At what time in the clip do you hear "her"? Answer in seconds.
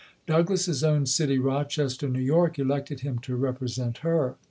3.99-4.33